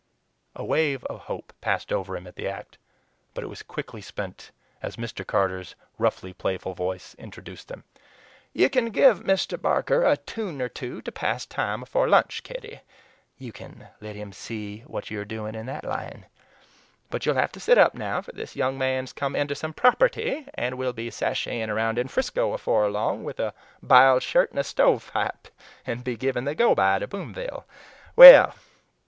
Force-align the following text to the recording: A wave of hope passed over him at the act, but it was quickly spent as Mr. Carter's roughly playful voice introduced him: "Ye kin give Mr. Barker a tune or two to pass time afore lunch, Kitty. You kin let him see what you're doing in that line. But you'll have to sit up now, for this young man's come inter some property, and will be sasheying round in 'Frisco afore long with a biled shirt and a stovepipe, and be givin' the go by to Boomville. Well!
A 0.55 0.65
wave 0.65 1.03
of 1.03 1.19
hope 1.29 1.53
passed 1.61 1.93
over 1.93 2.17
him 2.17 2.25
at 2.25 2.35
the 2.35 2.47
act, 2.47 2.79
but 3.35 3.43
it 3.43 3.47
was 3.47 3.61
quickly 3.61 4.01
spent 4.01 4.49
as 4.81 4.95
Mr. 4.95 5.23
Carter's 5.23 5.75
roughly 5.99 6.33
playful 6.33 6.73
voice 6.73 7.13
introduced 7.19 7.69
him: 7.69 7.83
"Ye 8.51 8.67
kin 8.69 8.87
give 8.89 9.21
Mr. 9.23 9.61
Barker 9.61 10.03
a 10.03 10.17
tune 10.17 10.59
or 10.59 10.69
two 10.69 11.03
to 11.03 11.11
pass 11.11 11.45
time 11.45 11.83
afore 11.83 12.09
lunch, 12.09 12.41
Kitty. 12.41 12.79
You 13.37 13.51
kin 13.53 13.89
let 13.99 14.15
him 14.15 14.33
see 14.33 14.79
what 14.87 15.11
you're 15.11 15.23
doing 15.23 15.53
in 15.53 15.67
that 15.67 15.85
line. 15.85 16.25
But 17.11 17.27
you'll 17.27 17.35
have 17.35 17.51
to 17.51 17.59
sit 17.59 17.77
up 17.77 17.93
now, 17.93 18.23
for 18.23 18.31
this 18.31 18.55
young 18.55 18.79
man's 18.79 19.13
come 19.13 19.35
inter 19.35 19.53
some 19.53 19.71
property, 19.71 20.47
and 20.55 20.79
will 20.79 20.93
be 20.93 21.11
sasheying 21.11 21.69
round 21.69 21.99
in 21.99 22.07
'Frisco 22.07 22.53
afore 22.53 22.89
long 22.89 23.23
with 23.23 23.39
a 23.39 23.53
biled 23.83 24.23
shirt 24.23 24.49
and 24.49 24.57
a 24.61 24.63
stovepipe, 24.63 25.49
and 25.85 26.03
be 26.03 26.17
givin' 26.17 26.45
the 26.45 26.55
go 26.55 26.73
by 26.73 26.97
to 26.97 27.05
Boomville. 27.07 27.65
Well! 28.15 28.55